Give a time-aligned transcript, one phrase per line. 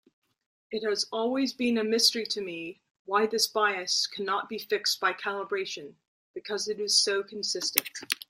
[0.71, 5.13] It has always been a mystery to me why this bias cannot be fixed by
[5.13, 5.93] calibration,
[6.33, 7.87] because it is so consistent.